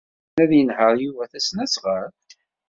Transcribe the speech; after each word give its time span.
Yessen 0.07 0.39
ad 0.43 0.51
yenheṛ 0.55 0.93
Yuba 1.03 1.23
tasnasɣalt? 1.31 2.29